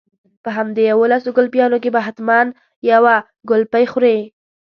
[0.43, 2.39] په همدې يوولسو ګلپيانو کې به حتما
[2.91, 3.15] يوه
[3.49, 4.17] ګلپۍ خورې.